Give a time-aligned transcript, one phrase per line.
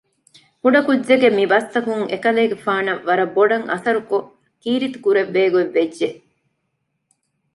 [0.61, 4.29] ކުޑަކުއްޖެއްގެ މިބަސްތަކުން އެކަލޭގެފާނަށް ވަރަށްބޮޑަށް އަސަރުކޮށް
[4.61, 6.09] ކީރިތި ކުރެއްވޭގޮތް ވެއްޖެ